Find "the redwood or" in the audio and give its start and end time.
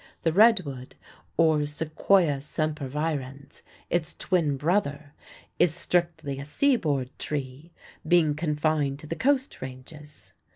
0.23-1.67